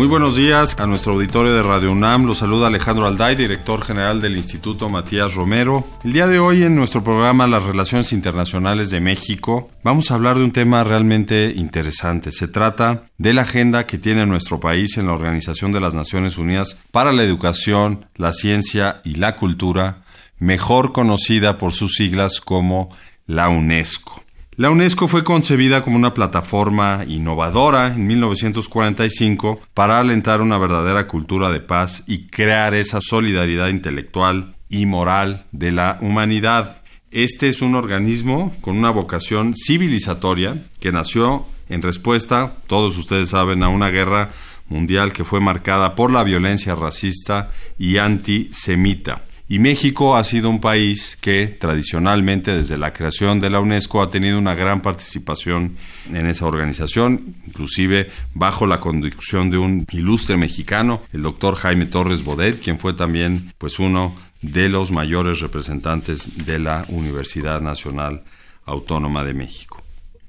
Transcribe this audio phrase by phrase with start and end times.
[0.00, 2.24] Muy buenos días a nuestro auditorio de Radio UNAM.
[2.24, 5.86] Los saluda Alejandro Alday, director general del Instituto Matías Romero.
[6.02, 10.38] El día de hoy en nuestro programa Las Relaciones Internacionales de México vamos a hablar
[10.38, 12.32] de un tema realmente interesante.
[12.32, 16.38] Se trata de la agenda que tiene nuestro país en la Organización de las Naciones
[16.38, 20.04] Unidas para la Educación, la Ciencia y la Cultura,
[20.38, 22.88] mejor conocida por sus siglas como
[23.26, 24.22] la UNESCO.
[24.60, 31.50] La UNESCO fue concebida como una plataforma innovadora en 1945 para alentar una verdadera cultura
[31.50, 36.82] de paz y crear esa solidaridad intelectual y moral de la humanidad.
[37.10, 43.62] Este es un organismo con una vocación civilizatoria que nació en respuesta, todos ustedes saben,
[43.62, 44.28] a una guerra
[44.68, 49.22] mundial que fue marcada por la violencia racista y antisemita.
[49.52, 54.08] Y México ha sido un país que tradicionalmente desde la creación de la UNESCO ha
[54.08, 55.74] tenido una gran participación
[56.12, 62.22] en esa organización, inclusive bajo la conducción de un ilustre mexicano, el doctor Jaime Torres
[62.22, 68.22] Bodet, quien fue también pues uno de los mayores representantes de la Universidad Nacional
[68.66, 69.82] Autónoma de México.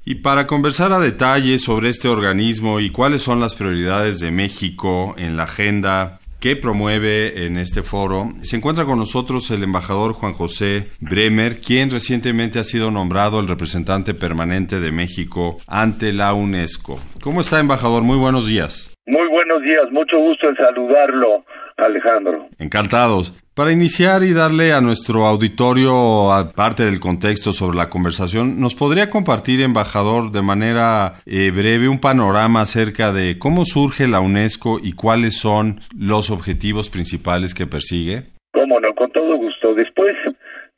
[0.03, 5.13] Y para conversar a detalle sobre este organismo y cuáles son las prioridades de México
[5.19, 8.33] en la agenda que promueve en este foro.
[8.41, 13.47] Se encuentra con nosotros el embajador Juan José Bremer, quien recientemente ha sido nombrado el
[13.47, 16.99] representante permanente de México ante la UNESCO.
[17.21, 18.01] ¿Cómo está, embajador?
[18.01, 18.91] Muy buenos días.
[19.05, 21.45] Muy buenos días, mucho gusto en saludarlo,
[21.77, 22.47] Alejandro.
[22.57, 23.35] Encantados.
[23.53, 29.09] Para iniciar y darle a nuestro auditorio, aparte del contexto sobre la conversación, ¿nos podría
[29.09, 34.93] compartir, embajador, de manera eh, breve un panorama acerca de cómo surge la UNESCO y
[34.93, 38.27] cuáles son los objetivos principales que persigue?
[38.53, 39.73] Cómo no, con todo gusto.
[39.75, 40.15] Después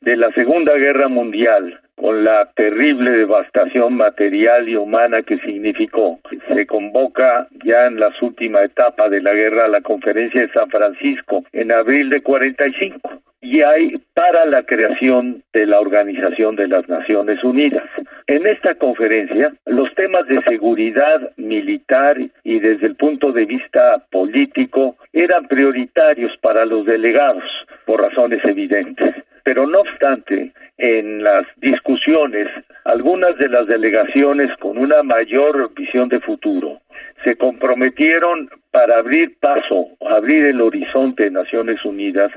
[0.04, 6.20] de la Segunda Guerra Mundial, con la terrible devastación material y humana que significó.
[6.52, 11.44] Se convoca ya en la última etapa de la guerra la conferencia de San Francisco
[11.52, 17.42] en abril de 45 y hay para la creación de la Organización de las Naciones
[17.42, 17.84] Unidas.
[18.26, 24.96] En esta conferencia, los temas de seguridad militar y desde el punto de vista político
[25.12, 27.44] eran prioritarios para los delegados
[27.86, 29.14] por razones evidentes.
[29.44, 32.48] Pero no obstante, en las discusiones,
[32.84, 36.80] algunas de las delegaciones con una mayor visión de futuro
[37.24, 42.32] se comprometieron para abrir paso, abrir el horizonte de Naciones Unidas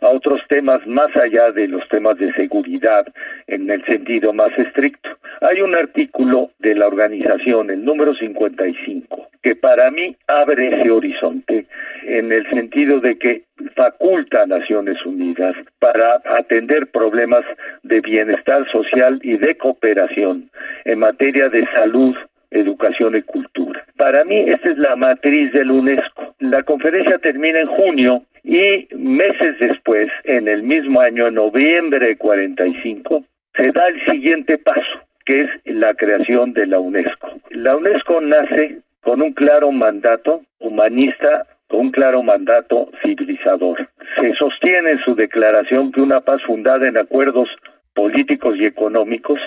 [0.00, 3.06] a otros temas más allá de los temas de seguridad
[3.46, 5.10] en el sentido más estricto.
[5.40, 11.66] Hay un artículo de la organización, el número 55, que para mí abre ese horizonte
[12.04, 13.44] en el sentido de que
[13.76, 17.44] faculta a Naciones Unidas para atender problemas
[17.82, 20.50] de bienestar social y de cooperación
[20.84, 22.16] en materia de salud,
[22.50, 23.84] educación y cultura.
[23.96, 26.34] Para mí esta es la matriz del UNESCO.
[26.40, 33.22] La conferencia termina en junio y meses después, en el mismo año, noviembre de 45,
[33.54, 34.80] se da el siguiente paso,
[35.26, 37.28] que es la creación de la UNESCO.
[37.50, 43.90] La UNESCO nace con un claro mandato humanista, con un claro mandato civilizador.
[44.18, 47.50] Se sostiene en su declaración que una paz fundada en acuerdos
[47.92, 49.38] políticos y económicos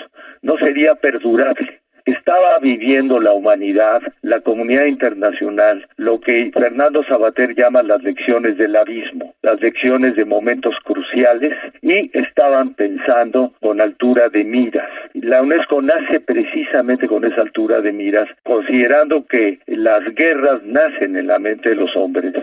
[0.42, 7.82] no sería perdurable estaba viviendo la humanidad, la comunidad internacional, lo que Fernando Sabater llama
[7.82, 14.44] las lecciones del abismo, las lecciones de momentos cruciales y estaban pensando con altura de
[14.44, 14.88] miras.
[15.14, 21.26] La UNESCO nace precisamente con esa altura de miras, considerando que las guerras nacen en
[21.26, 22.34] la mente de los hombres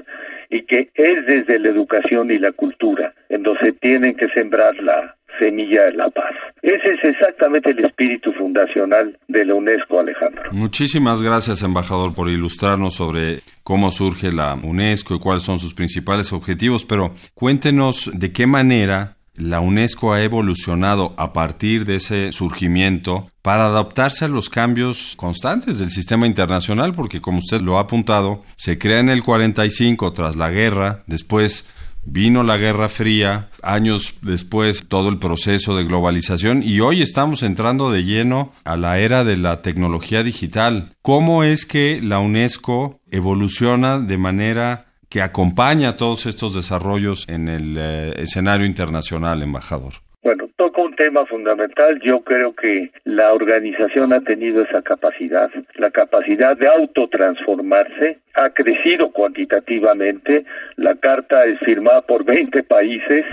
[0.50, 4.76] y que es desde la educación y la cultura en donde se tienen que sembrar
[4.82, 6.34] la, semilla de la paz.
[6.62, 10.44] Ese es exactamente el espíritu fundacional de la UNESCO, Alejandro.
[10.52, 16.34] Muchísimas gracias, embajador, por ilustrarnos sobre cómo surge la UNESCO y cuáles son sus principales
[16.34, 23.30] objetivos, pero cuéntenos de qué manera la UNESCO ha evolucionado a partir de ese surgimiento
[23.42, 28.44] para adaptarse a los cambios constantes del sistema internacional, porque como usted lo ha apuntado,
[28.58, 31.70] se crea en el 45 tras la guerra, después
[32.12, 37.92] Vino la Guerra Fría, años después todo el proceso de globalización y hoy estamos entrando
[37.92, 40.96] de lleno a la era de la tecnología digital.
[41.04, 47.78] ¿Cómo es que la UNESCO evoluciona de manera que acompaña todos estos desarrollos en el
[47.78, 49.94] eh, escenario internacional, embajador?
[50.24, 52.02] Bueno, toca un tema fundamental.
[52.02, 59.10] Yo creo que la organización ha tenido esa capacidad, la capacidad de autotransformarse, ha crecido
[59.14, 60.44] cuantitativamente.
[60.76, 63.26] La carta es firmada por 20 países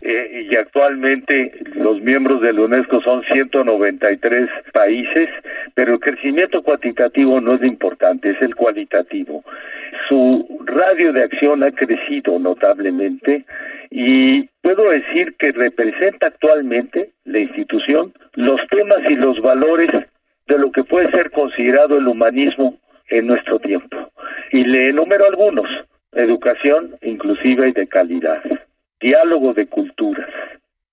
[0.00, 5.28] eh, y actualmente los miembros de la UNESCO son 193 países,
[5.74, 9.44] pero el crecimiento cuantitativo no es importante, es el cualitativo.
[10.08, 13.44] Su radio de acción ha crecido notablemente
[13.90, 16.69] y puedo decir que representa actualmente
[17.24, 19.90] la institución los temas y los valores
[20.46, 22.78] de lo que puede ser considerado el humanismo
[23.08, 23.96] en nuestro tiempo.
[24.52, 25.68] Y le enumero algunos,
[26.12, 28.42] educación inclusiva y de calidad,
[29.00, 30.30] diálogo de culturas,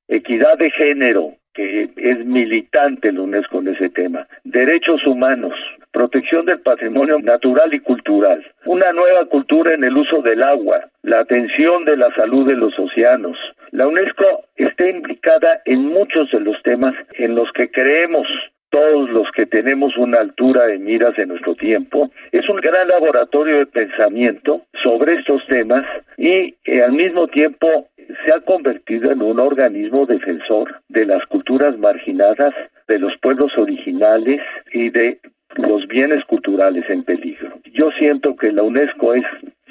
[0.08, 5.54] equidad de género, que es militante la UNESCO en ese tema, derechos humanos,
[5.92, 11.20] protección del patrimonio natural y cultural, una nueva cultura en el uso del agua, la
[11.20, 13.38] atención de la salud de los océanos.
[13.72, 18.28] La UNESCO está implicada en muchos de los temas en los que creemos
[18.70, 22.12] todos los que tenemos una altura de miras en nuestro tiempo.
[22.32, 25.84] Es un gran laboratorio de pensamiento sobre estos temas
[26.18, 27.90] y eh, al mismo tiempo
[28.26, 32.54] se ha convertido en un organismo defensor de las culturas marginadas,
[32.88, 34.40] de los pueblos originales
[34.74, 35.20] y de
[35.56, 37.60] los bienes culturales en peligro.
[37.74, 39.24] Yo siento que la UNESCO es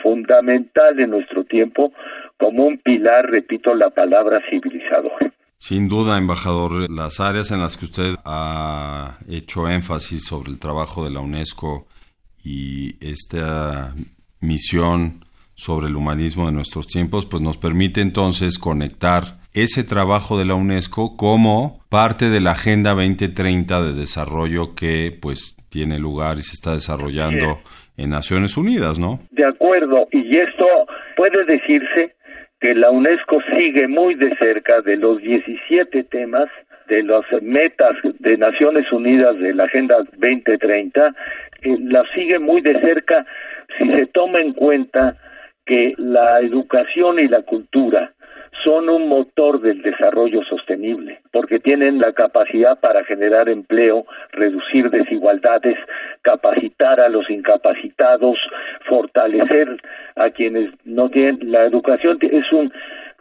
[0.02, 1.92] fundamental en nuestro tiempo
[2.38, 5.32] como un pilar, repito la palabra, civilizador.
[5.58, 11.04] Sin duda, embajador, las áreas en las que usted ha hecho énfasis sobre el trabajo
[11.04, 11.86] de la UNESCO
[12.44, 13.94] y esta
[14.40, 15.24] misión
[15.54, 20.54] sobre el humanismo de nuestros tiempos, pues nos permite entonces conectar ese trabajo de la
[20.54, 26.52] UNESCO como parte de la Agenda 2030 de desarrollo que pues tiene lugar y se
[26.52, 27.60] está desarrollando
[27.96, 29.20] en Naciones Unidas, ¿no?
[29.30, 30.66] De acuerdo, y esto
[31.16, 32.15] puede decirse
[32.66, 36.46] que la UNESCO sigue muy de cerca de los 17 temas
[36.88, 41.14] de las metas de Naciones Unidas de la Agenda 2030,
[41.62, 43.24] eh, la sigue muy de cerca
[43.78, 45.16] si se toma en cuenta
[45.64, 48.12] que la educación y la cultura
[48.64, 55.76] son un motor del desarrollo sostenible, porque tienen la capacidad para generar empleo, reducir desigualdades,
[56.22, 58.36] capacitar a los incapacitados,
[58.88, 59.80] fortalecer
[60.16, 61.50] a quienes no tienen.
[61.52, 62.72] La educación es un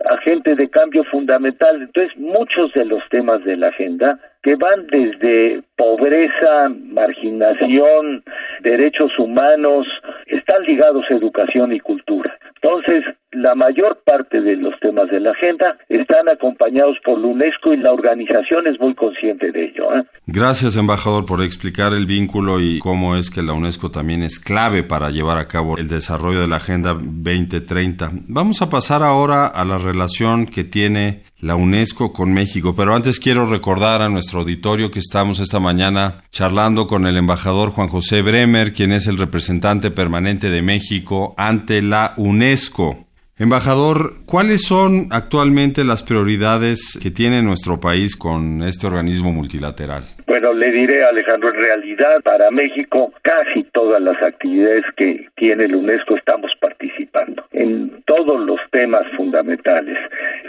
[0.10, 1.82] agente de cambio fundamental.
[1.82, 8.24] Entonces, muchos de los temas de la agenda que van desde pobreza, marginación,
[8.62, 9.88] derechos humanos,
[10.28, 12.38] están ligados a educación y cultura.
[12.62, 13.04] Entonces,
[13.36, 17.78] la mayor parte de los temas de la agenda están acompañados por la UNESCO y
[17.78, 19.96] la organización es muy consciente de ello.
[19.96, 20.04] ¿eh?
[20.28, 24.84] Gracias, embajador, por explicar el vínculo y cómo es que la UNESCO también es clave
[24.84, 28.12] para llevar a cabo el desarrollo de la Agenda 2030.
[28.28, 33.20] Vamos a pasar ahora a la relación que tiene la UNESCO con México, pero antes
[33.20, 38.22] quiero recordar a nuestro auditorio que estamos esta mañana charlando con el embajador Juan José
[38.22, 43.06] Bremer, quien es el representante permanente de México ante la UNESCO.
[43.38, 50.06] Embajador, ¿cuáles son actualmente las prioridades que tiene nuestro país con este organismo multilateral?
[50.26, 55.76] Bueno, le diré, Alejandro, en realidad para México casi todas las actividades que tiene la
[55.76, 59.98] UNESCO estamos participando en todos los temas fundamentales.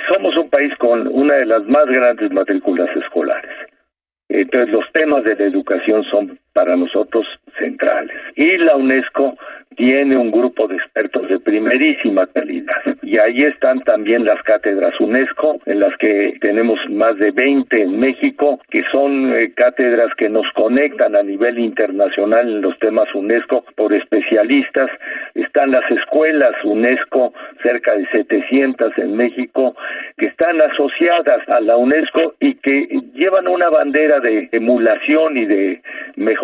[0.09, 3.51] Somos un país con una de las más grandes matrículas escolares.
[4.29, 7.27] Entonces los temas de la educación son para nosotros
[7.59, 8.17] centrales.
[8.35, 9.37] Y la UNESCO
[9.77, 12.75] tiene un grupo de expertos de primerísima calidad.
[13.03, 18.01] Y ahí están también las cátedras UNESCO, en las que tenemos más de 20 en
[18.01, 23.65] México, que son eh, cátedras que nos conectan a nivel internacional en los temas UNESCO
[23.77, 24.89] por especialistas.
[25.35, 29.77] Están las escuelas UNESCO, cerca de 700 en México,
[30.17, 35.83] que están asociadas a la UNESCO y que llevan una bandera de emulación y de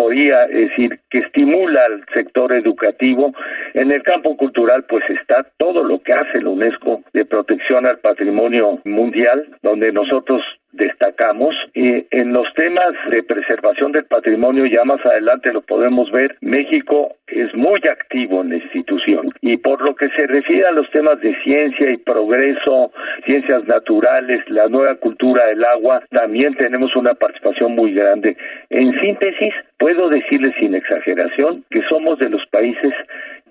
[0.03, 3.33] mejoría, es decir, que estimula al sector educativo.
[3.75, 7.99] En el campo cultural, pues está todo lo que hace la UNESCO de protección al
[7.99, 10.43] patrimonio mundial, donde nosotros
[10.73, 11.55] destacamos.
[11.75, 17.17] Y en los temas de preservación del patrimonio, ya más adelante lo podemos ver, México
[17.29, 19.29] es muy activo en la institución.
[19.41, 22.93] Y por lo que se refiere a los temas de ciencia y progreso,
[23.27, 28.37] ciencias naturales, la nueva cultura del agua, también tenemos una participación muy grande.
[28.71, 32.93] En síntesis, puedo decirles sin exageración que somos de los países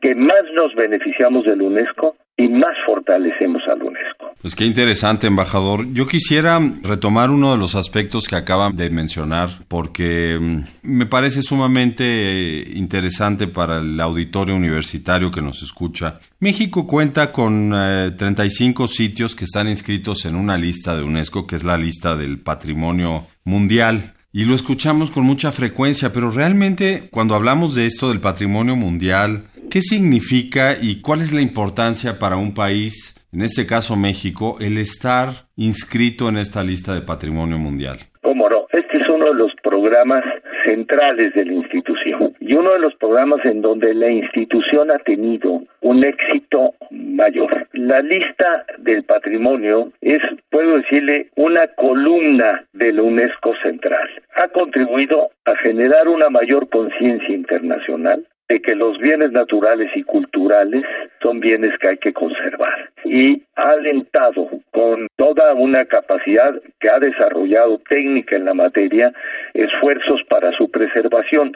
[0.02, 4.32] que más nos beneficiamos del UNESCO y más fortalecemos al UNESCO.
[4.42, 5.94] Pues qué interesante, embajador.
[5.94, 11.44] Yo quisiera retomar uno de los aspectos que acaban de mencionar porque mm, me parece
[11.44, 16.20] sumamente interesante para el auditorio universitario que nos escucha.
[16.40, 21.56] México cuenta con 35 eh, sitios que están inscritos en una lista de UNESCO, que
[21.56, 24.16] es la lista del patrimonio mundial.
[24.34, 29.44] Y lo escuchamos con mucha frecuencia, pero realmente cuando hablamos de esto del patrimonio mundial,
[29.72, 34.78] ¿qué significa y cuál es la importancia para un país en este caso México, el
[34.78, 37.98] estar inscrito en esta lista de patrimonio mundial?
[38.22, 40.22] Cómo no, este es uno de los programas
[40.66, 45.64] centrales de la institución y uno de los programas en donde la institución ha tenido
[45.80, 47.68] un éxito mayor.
[47.72, 54.10] La lista del patrimonio es, puedo decirle, una columna de la UNESCO central.
[54.36, 60.84] Ha contribuido a generar una mayor conciencia internacional de que los bienes naturales y culturales
[61.24, 62.92] son bienes que hay que conservar.
[63.06, 69.14] Y ha alentado con toda una capacidad que ha desarrollado técnica en la materia
[69.54, 71.56] esfuerzos para su preservación.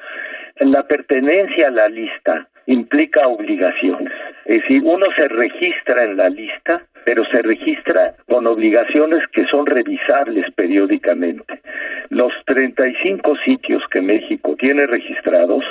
[0.61, 4.13] La pertenencia a la lista implica obligaciones.
[4.45, 9.65] Es decir, uno se registra en la lista, pero se registra con obligaciones que son
[9.65, 11.61] revisables periódicamente.
[12.09, 15.63] Los 35 sitios que México tiene registrados,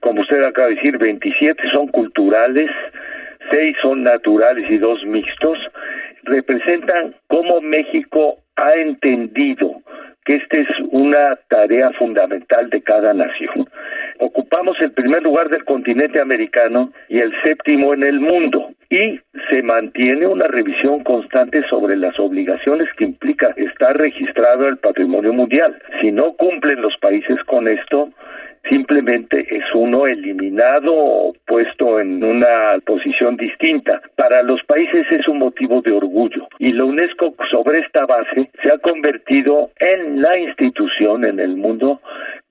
[0.00, 2.70] como usted acaba de decir, 27 son culturales,
[3.50, 5.58] 6 son naturales y 2 mixtos,
[6.24, 9.82] representan cómo México ha entendido
[10.24, 13.68] que esta es una tarea fundamental de cada nación.
[14.22, 18.70] Ocupamos el primer lugar del continente americano y el séptimo en el mundo.
[18.90, 25.32] Y se mantiene una revisión constante sobre las obligaciones que implica estar registrado el patrimonio
[25.32, 25.80] mundial.
[26.02, 28.10] Si no cumplen los países con esto,
[28.68, 34.02] simplemente es uno eliminado o puesto en una posición distinta.
[34.16, 38.70] Para los países es un motivo de orgullo y la UNESCO sobre esta base se
[38.70, 42.02] ha convertido en la institución en el mundo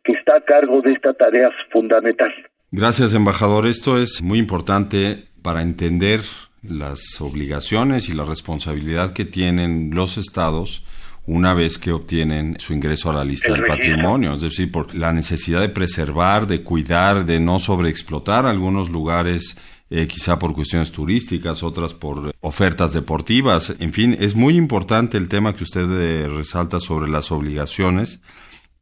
[0.10, 2.32] que está a cargo de esta tarea fundamental.
[2.72, 3.68] Gracias, embajador.
[3.68, 6.22] Esto es muy importante para entender
[6.64, 10.84] las obligaciones y la responsabilidad que tienen los estados
[11.26, 15.14] una vez que obtienen su ingreso a la lista del patrimonio, es decir, por la
[15.14, 19.56] necesidad de preservar, de cuidar, de no sobreexplotar algunos lugares
[19.92, 23.76] eh, quizá por cuestiones turísticas, otras por ofertas deportivas.
[23.80, 28.22] En fin, es muy importante el tema que usted eh, resalta sobre las obligaciones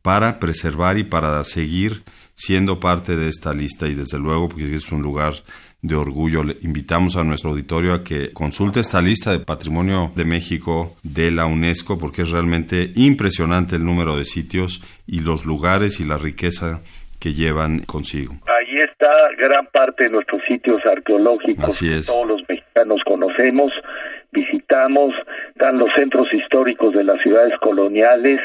[0.07, 4.89] para preservar y para seguir siendo parte de esta lista y desde luego porque es
[4.93, 5.33] un lugar
[5.81, 6.45] de orgullo.
[6.45, 11.29] Le invitamos a nuestro auditorio a que consulte esta lista de Patrimonio de México de
[11.29, 16.17] la UNESCO porque es realmente impresionante el número de sitios y los lugares y la
[16.17, 16.79] riqueza
[17.19, 18.33] que llevan consigo.
[18.47, 23.73] Ahí está gran parte de nuestros sitios arqueológicos que todos los mexicanos conocemos,
[24.31, 25.13] visitamos,
[25.49, 28.39] están los centros históricos de las ciudades coloniales,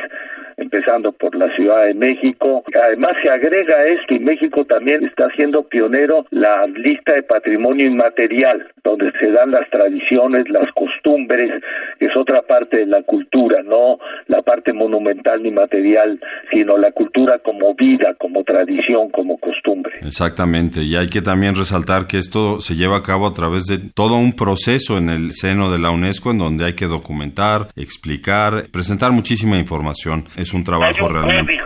[0.56, 2.64] empezando por la Ciudad de México.
[2.82, 8.66] Además se agrega esto y México también está siendo pionero la lista de patrimonio inmaterial,
[8.85, 11.50] donde se dan las tradiciones, las costumbres,
[11.99, 16.21] que es otra parte de la cultura, no la parte monumental ni material,
[16.52, 19.92] sino la cultura como vida, como tradición, como costumbre.
[20.02, 23.78] Exactamente, y hay que también resaltar que esto se lleva a cabo a través de
[23.78, 28.68] todo un proceso en el seno de la UNESCO en donde hay que documentar, explicar,
[28.71, 31.61] presentar muchísima información es un trabajo realmente.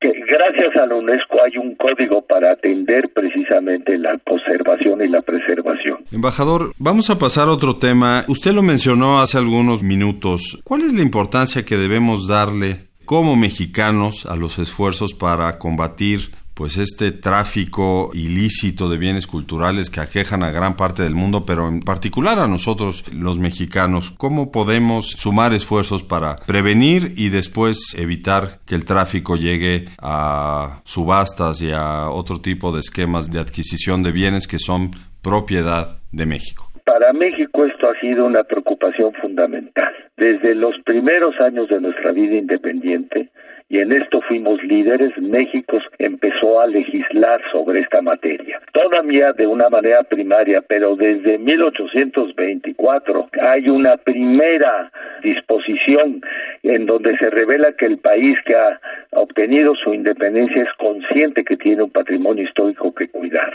[0.00, 5.22] que gracias a la UNESCO hay un código para atender precisamente la conservación y la
[5.22, 6.04] preservación.
[6.12, 8.24] Embajador, vamos a pasar a otro tema.
[8.28, 10.60] Usted lo mencionó hace algunos minutos.
[10.64, 16.76] ¿Cuál es la importancia que debemos darle como mexicanos a los esfuerzos para combatir pues
[16.76, 21.78] este tráfico ilícito de bienes culturales que aquejan a gran parte del mundo, pero en
[21.78, 28.74] particular a nosotros los mexicanos, ¿cómo podemos sumar esfuerzos para prevenir y después evitar que
[28.74, 34.48] el tráfico llegue a subastas y a otro tipo de esquemas de adquisición de bienes
[34.48, 34.90] que son
[35.22, 36.72] propiedad de México?
[36.84, 39.94] Para México esto ha sido una preocupación fundamental.
[40.16, 43.30] Desde los primeros años de nuestra vida independiente,
[43.70, 48.62] y en esto fuimos líderes, México empezó a legislar sobre esta materia.
[48.72, 54.90] Todavía de una manera primaria, pero desde 1824 hay una primera
[55.22, 56.22] disposición
[56.62, 61.58] en donde se revela que el país que ha obtenido su independencia es consciente que
[61.58, 63.52] tiene un patrimonio histórico que cuidar.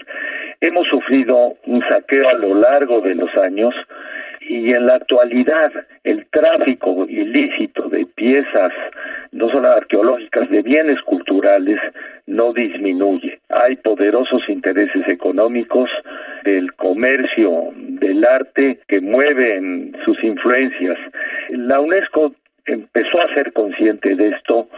[0.61, 3.73] Hemos sufrido un saqueo a lo largo de los años
[4.47, 5.71] y en la actualidad
[6.03, 8.71] el tráfico ilícito de piezas
[9.33, 11.79] no solo arqueológicas, de bienes culturales,
[12.27, 13.39] no disminuye.
[13.49, 15.89] Hay poderosos intereses económicos
[16.43, 20.97] del comercio, del arte, que mueven sus influencias.
[21.49, 22.35] La UNESCO
[22.65, 24.69] empezó a ser consciente de esto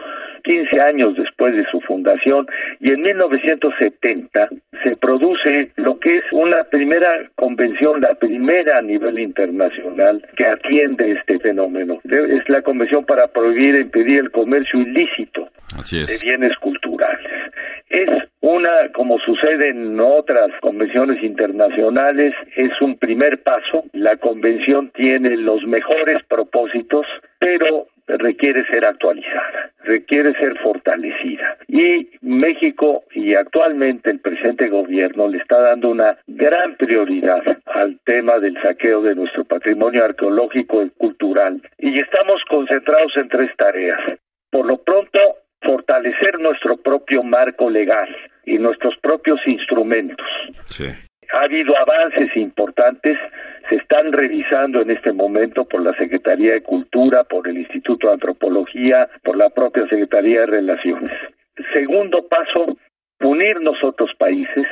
[0.46, 2.46] 15 años después de su fundación
[2.80, 4.48] y en 1970
[4.84, 11.12] se produce lo que es una primera convención, la primera a nivel internacional que atiende
[11.12, 12.00] este fenómeno.
[12.04, 15.48] Es la convención para prohibir e impedir el comercio ilícito
[15.90, 17.26] de bienes culturales.
[17.88, 18.08] Es
[18.40, 23.84] una, como sucede en otras convenciones internacionales, es un primer paso.
[23.92, 27.06] La convención tiene los mejores propósitos,
[27.40, 31.56] pero requiere ser actualizada, requiere ser fortalecida.
[31.68, 38.38] Y México y actualmente el presente gobierno le está dando una gran prioridad al tema
[38.38, 41.62] del saqueo de nuestro patrimonio arqueológico y cultural.
[41.78, 44.00] Y estamos concentrados en tres tareas.
[44.50, 45.20] Por lo pronto,
[45.62, 48.08] fortalecer nuestro propio marco legal
[48.44, 50.26] y nuestros propios instrumentos.
[51.32, 53.16] Ha habido avances importantes,
[53.68, 58.14] se están revisando en este momento por la Secretaría de Cultura, por el Instituto de
[58.14, 61.12] Antropología, por la propia Secretaría de Relaciones.
[61.72, 62.76] Segundo paso,
[63.20, 64.64] unirnos otros países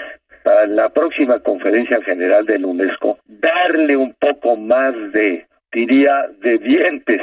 [0.45, 7.21] para la próxima conferencia general del UNESCO, darle un poco más de diría, de dientes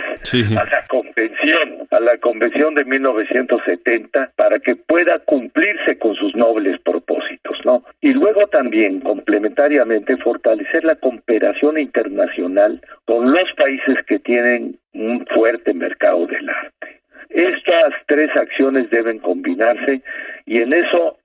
[0.58, 6.80] a la convención, a la convención de 1970, para que pueda cumplirse con sus nobles
[6.82, 7.84] propósitos, ¿no?
[8.02, 15.74] Y luego también, complementariamente, fortalecer la cooperación internacional con los países que tienen un fuerte
[15.74, 17.02] mercado del arte.
[17.30, 20.02] Estas tres acciones deben combinarse
[20.46, 21.18] y en eso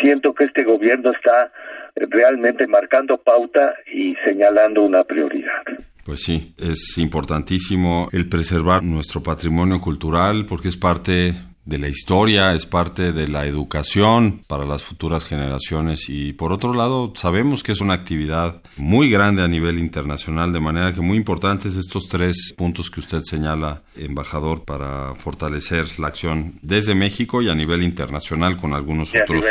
[0.00, 1.52] siento que este gobierno está
[1.96, 5.62] realmente marcando pauta y señalando una prioridad.
[6.08, 11.34] Pues sí, es importantísimo el preservar nuestro patrimonio cultural porque es parte
[11.66, 16.08] de la historia, es parte de la educación para las futuras generaciones.
[16.08, 20.60] Y por otro lado sabemos que es una actividad muy grande a nivel internacional, de
[20.60, 26.54] manera que muy importantes estos tres puntos que usted señala, embajador, para fortalecer la acción
[26.62, 29.44] desde México y a nivel internacional con algunos otros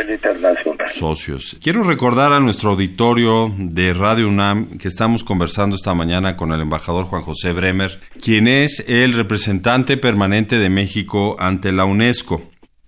[0.89, 1.57] socios.
[1.61, 6.61] Quiero recordar a nuestro auditorio de Radio UNAM que estamos conversando esta mañana con el
[6.61, 12.41] embajador Juan José Bremer, quien es el representante permanente de México ante la UNESCO.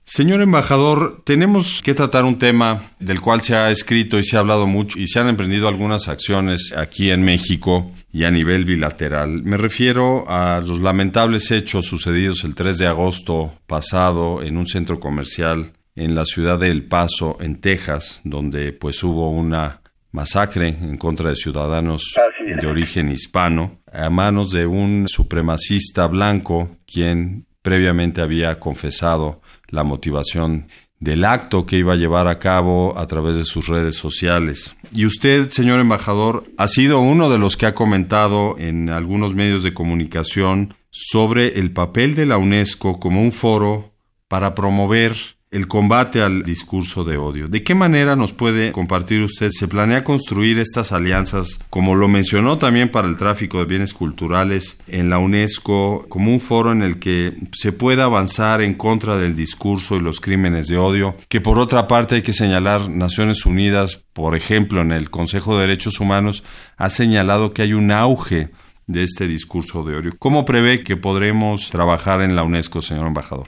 [0.04, 4.40] Señor embajador, tenemos que tratar un tema del cual se ha escrito y se ha
[4.40, 9.44] hablado mucho y se han emprendido algunas acciones aquí en México y a nivel bilateral.
[9.44, 15.00] Me refiero a los lamentables hechos sucedidos el 3 de agosto pasado en un centro
[15.00, 20.98] comercial en la ciudad de El Paso, en Texas, donde pues hubo una masacre en
[20.98, 22.16] contra de ciudadanos
[22.60, 30.68] de origen hispano a manos de un supremacista blanco quien previamente había confesado la motivación
[31.00, 34.76] del acto que iba a llevar a cabo a través de sus redes sociales.
[34.94, 39.64] Y usted, señor embajador, ha sido uno de los que ha comentado en algunos medios
[39.64, 43.94] de comunicación sobre el papel de la UNESCO como un foro
[44.28, 45.16] para promover
[45.52, 47.48] el combate al discurso de odio.
[47.48, 49.50] ¿De qué manera nos puede compartir usted?
[49.52, 54.78] ¿Se planea construir estas alianzas, como lo mencionó también para el tráfico de bienes culturales
[54.88, 59.36] en la UNESCO, como un foro en el que se pueda avanzar en contra del
[59.36, 61.16] discurso y los crímenes de odio?
[61.30, 65.62] Que por otra parte hay que señalar, Naciones Unidas, por ejemplo, en el Consejo de
[65.62, 66.44] Derechos Humanos,
[66.78, 68.50] ha señalado que hay un auge
[68.86, 70.12] de este discurso de odio.
[70.20, 73.48] ¿Cómo prevé que podremos trabajar en la UNESCO, señor embajador?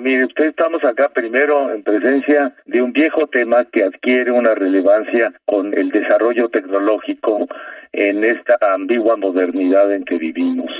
[0.00, 5.32] Mire, usted estamos acá primero en presencia de un viejo tema que adquiere una relevancia
[5.44, 7.46] con el desarrollo tecnológico
[7.92, 10.70] en esta ambigua modernidad en que vivimos,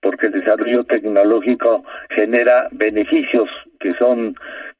[0.00, 3.48] porque el desarrollo tecnológico genera beneficios
[3.80, 4.36] que son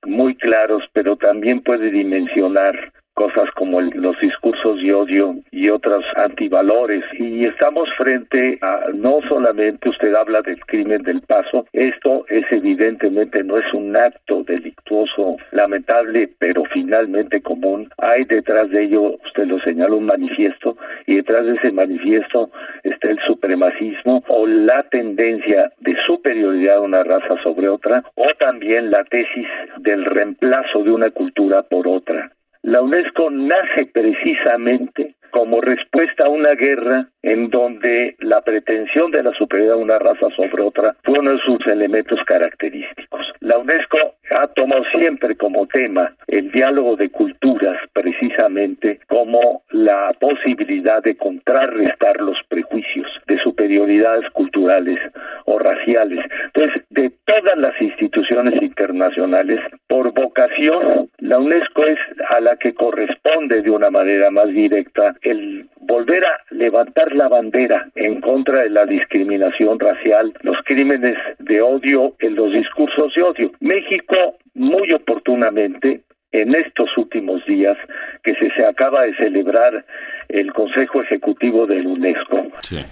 [0.07, 7.05] muy claros, pero también puede dimensionar cosas como los discursos de odio y otros antivalores.
[7.19, 13.45] Y estamos frente a no solamente usted habla del crimen del paso, esto es evidentemente
[13.45, 17.91] no es un acto delictuoso lamentable, pero finalmente común.
[17.99, 22.51] Hay detrás de ello, usted lo señala, un manifiesto y detrás de ese manifiesto
[22.85, 28.91] está el supremacismo o la tendencia de superioridad de una raza sobre otra o también
[28.91, 29.47] la tesis
[29.81, 32.33] del reemplazo de una cultura por otra.
[32.63, 39.33] La UNESCO nace precisamente como respuesta a una guerra en donde la pretensión de la
[39.33, 43.33] superioridad de una raza sobre otra fue uno de sus elementos característicos.
[43.41, 51.03] La UNESCO ha tomado siempre como tema el diálogo de culturas precisamente como la posibilidad
[51.03, 54.99] de contrarrestar los prejuicios de superioridades culturales
[55.47, 56.25] o raciales.
[56.47, 63.63] Entonces, de todas las instituciones internacionales, por vocación, la UNESCO es a la que corresponde
[63.63, 68.87] de una manera más directa el volver a levantar la bandera en contra de la
[68.87, 73.53] discriminación racial, los crímenes de odio, en los discursos de odio.
[73.61, 77.77] México muy oportunamente en estos últimos días
[78.23, 79.85] que se, se acaba de celebrar
[80.33, 82.49] el Consejo Ejecutivo del UNESCO,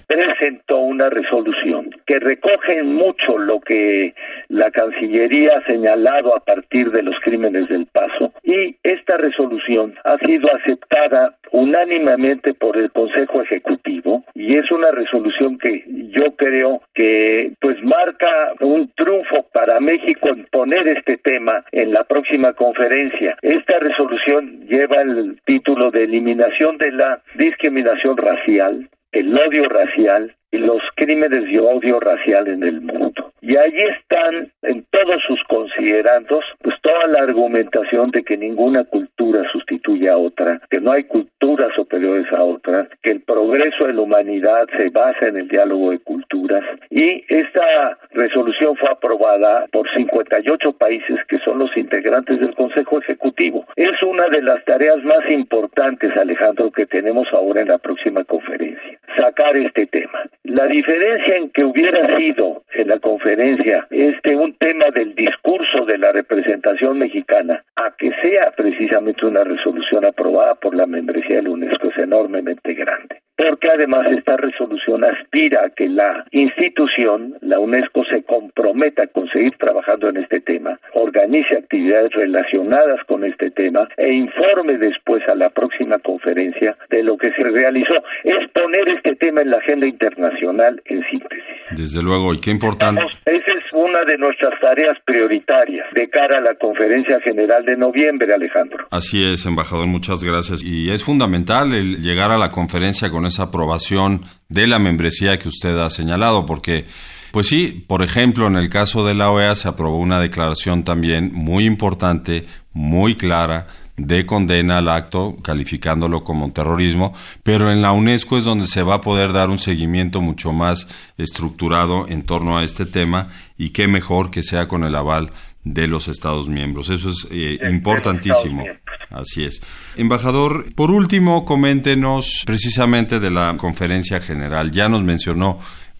[0.07, 4.13] presentó una resolución que recoge mucho lo que
[4.49, 10.17] la Cancillería ha señalado a partir de los crímenes del paso y esta resolución ha
[10.17, 17.53] sido aceptada unánimemente por el Consejo Ejecutivo y es una resolución que yo creo que
[17.59, 23.37] pues marca un triunfo para México en poner este tema en la próxima conferencia.
[23.41, 30.81] Esta resolución lleva el título de eliminación de la discriminación racial, el odio racial los
[30.95, 33.31] crímenes de odio racial en el mundo.
[33.41, 39.43] Y allí están en todos sus considerandos pues toda la argumentación de que ninguna cultura
[39.51, 44.01] sustituye a otra, que no hay culturas superiores a otras, que el progreso de la
[44.01, 50.73] humanidad se basa en el diálogo de culturas y esta resolución fue aprobada por 58
[50.73, 53.65] países que son los integrantes del Consejo Ejecutivo.
[53.75, 58.98] Es una de las tareas más importantes, Alejandro, que tenemos ahora en la próxima conferencia,
[59.19, 60.23] sacar este tema.
[60.43, 65.97] La diferencia en que hubiera sido en la conferencia este un tema del discurso de
[65.97, 71.49] la representación mexicana a que sea precisamente una resolución aprobada por la membresía de la
[71.51, 78.03] UNESCO es enormemente grande porque además esta resolución aspira a que la institución, la UNESCO,
[78.11, 84.11] se comprometa con seguir trabajando en este tema, organice actividades relacionadas con este tema e
[84.11, 87.95] informe después a la próxima conferencia de lo que se realizó.
[88.25, 91.43] Es poner este tema en la agenda internacional en síntesis.
[91.71, 93.01] Desde luego, y qué importante.
[93.25, 98.33] esa es una de nuestras tareas prioritarias de cara a la conferencia general de noviembre,
[98.33, 98.87] Alejandro.
[98.91, 100.61] Así es, embajador, muchas gracias.
[100.61, 105.47] Y es fundamental el llegar a la conferencia con esa aprobación de la membresía que
[105.47, 106.85] usted ha señalado, porque,
[107.31, 111.31] pues sí, por ejemplo, en el caso de la OEA se aprobó una declaración también
[111.33, 113.67] muy importante, muy clara,
[113.99, 117.13] de condena al acto, calificándolo como terrorismo,
[117.43, 120.87] pero en la UNESCO es donde se va a poder dar un seguimiento mucho más
[121.17, 125.87] estructurado en torno a este tema y qué mejor que sea con el aval de
[125.87, 126.89] los Estados miembros.
[126.89, 128.63] Eso es eh, importantísimo.
[129.09, 129.61] Así es.
[129.95, 134.71] Embajador, por último, coméntenos precisamente de la conferencia general.
[134.71, 135.59] Ya nos mencionó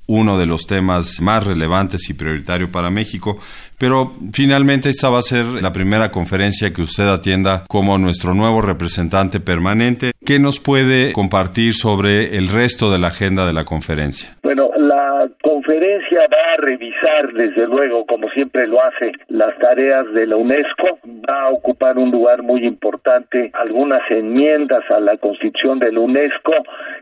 [0.10, 3.38] uno de los temas más relevantes y prioritario para México,
[3.78, 8.60] pero finalmente esta va a ser la primera conferencia que usted atienda como nuestro nuevo
[8.62, 10.12] representante permanente.
[10.30, 14.38] ¿Qué nos puede compartir sobre el resto de la agenda de la conferencia?
[14.44, 20.28] Bueno, la conferencia va a revisar, desde luego, como siempre lo hace, las tareas de
[20.28, 25.92] la UNESCO, va a ocupar un lugar muy importante, algunas enmiendas a la constitución de
[25.92, 26.54] la UNESCO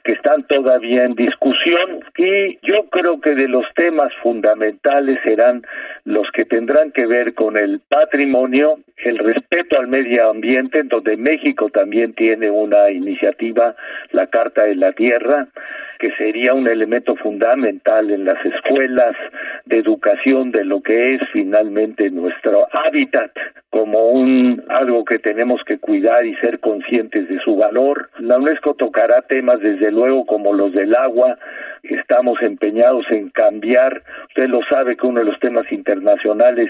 [0.05, 5.63] que están todavía en discusión y yo creo que de los temas fundamentales serán
[6.05, 11.17] los que tendrán que ver con el patrimonio, el respeto al medio ambiente, en donde
[11.17, 13.75] México también tiene una iniciativa,
[14.11, 15.47] la Carta de la Tierra,
[15.99, 19.15] que sería un elemento fundamental en las escuelas
[19.65, 23.31] de educación de lo que es finalmente nuestro hábitat
[23.69, 28.09] como un algo que tenemos que cuidar y ser conscientes de su valor.
[28.19, 31.37] La UNESCO tocará temas desde luego como los del agua,
[31.83, 36.67] estamos empeñados en cambiar, usted lo sabe que uno de los temas internacionales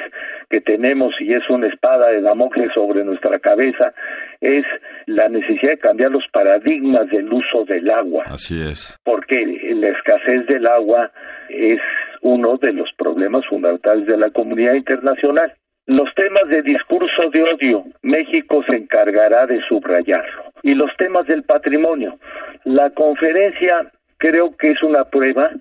[0.49, 3.93] que tenemos y es una espada de Damocles sobre nuestra cabeza
[4.41, 4.63] es
[5.05, 8.23] la necesidad de cambiar los paradigmas del uso del agua.
[8.27, 8.97] Así es.
[9.03, 11.11] Porque la escasez del agua
[11.49, 11.79] es
[12.21, 15.53] uno de los problemas fundamentales de la comunidad internacional.
[15.85, 20.51] Los temas de discurso de odio, México se encargará de subrayarlo.
[20.61, 22.19] Y los temas del patrimonio.
[22.65, 25.51] La conferencia creo que es una prueba.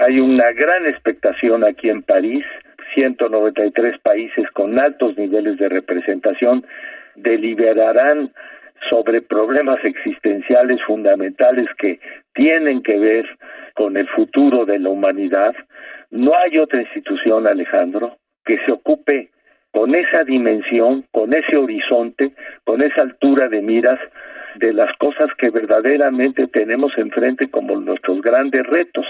[0.00, 2.44] Hay una gran expectación aquí en París.
[2.94, 6.64] 193 países con altos niveles de representación
[7.14, 8.32] deliberarán
[8.90, 12.00] sobre problemas existenciales fundamentales que
[12.34, 13.26] tienen que ver
[13.74, 15.54] con el futuro de la humanidad.
[16.10, 19.30] No hay otra institución, Alejandro, que se ocupe
[19.70, 22.32] con esa dimensión, con ese horizonte,
[22.64, 23.98] con esa altura de miras
[24.56, 29.06] de las cosas que verdaderamente tenemos enfrente como nuestros grandes retos.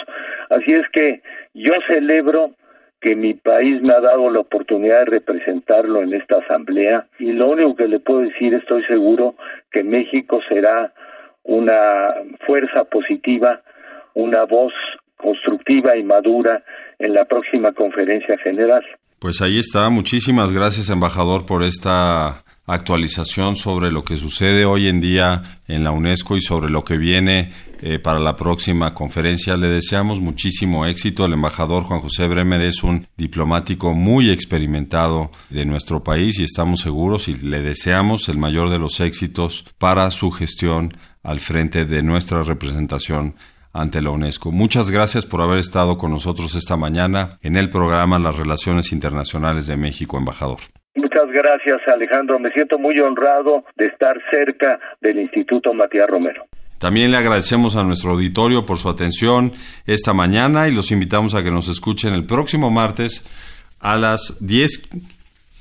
[0.50, 1.22] Así es que
[1.54, 2.52] yo celebro
[3.00, 7.50] que mi país me ha dado la oportunidad de representarlo en esta asamblea y lo
[7.50, 9.34] único que le puedo decir, estoy seguro
[9.72, 10.92] que México será
[11.42, 12.14] una
[12.46, 13.60] fuerza positiva,
[14.14, 14.72] una voz
[15.16, 16.62] constructiva y madura
[16.98, 18.84] en la próxima conferencia general.
[19.18, 19.88] Pues ahí está.
[19.90, 25.90] Muchísimas gracias, embajador, por esta actualización sobre lo que sucede hoy en día en la
[25.90, 29.56] UNESCO y sobre lo que viene eh, para la próxima conferencia.
[29.56, 31.24] Le deseamos muchísimo éxito.
[31.24, 36.80] El embajador Juan José Bremer es un diplomático muy experimentado de nuestro país y estamos
[36.80, 42.02] seguros y le deseamos el mayor de los éxitos para su gestión al frente de
[42.02, 43.34] nuestra representación
[43.72, 44.52] ante la UNESCO.
[44.52, 49.66] Muchas gracias por haber estado con nosotros esta mañana en el programa Las Relaciones Internacionales
[49.66, 50.58] de México, embajador.
[50.94, 52.38] Muchas gracias, Alejandro.
[52.38, 56.44] Me siento muy honrado de estar cerca del Instituto Matías Romero.
[56.78, 59.52] También le agradecemos a nuestro auditorio por su atención
[59.86, 63.24] esta mañana y los invitamos a que nos escuchen el próximo martes
[63.78, 64.88] a las 10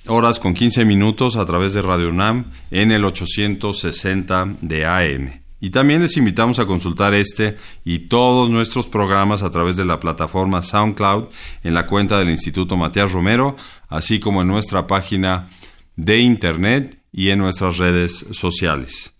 [0.08, 5.40] horas con 15 minutos a través de Radio UNAM en el 860 de AM.
[5.62, 10.00] Y también les invitamos a consultar este y todos nuestros programas a través de la
[10.00, 11.28] plataforma SoundCloud
[11.63, 13.56] en la cuenta del Instituto Matías Romero,
[13.88, 15.47] así como en nuestra página
[15.95, 19.13] de Internet y en nuestras redes sociales.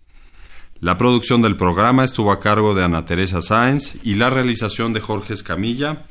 [0.80, 5.00] La producción del programa estuvo a cargo de Ana Teresa Sáenz y la realización de
[5.00, 6.06] Jorge Escamilla.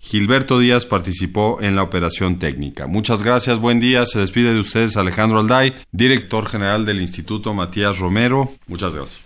[0.00, 2.88] Gilberto Díaz participó en la operación técnica.
[2.88, 4.04] Muchas gracias, buen día.
[4.04, 8.52] Se despide de ustedes Alejandro Alday, director general del Instituto Matías Romero.
[8.66, 9.25] Muchas gracias.